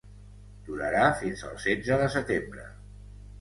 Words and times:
Durarà 0.69 1.03
fins 1.19 1.43
el 1.51 1.59
setze 1.67 2.01
de 2.05 2.09
setembre. 2.15 2.67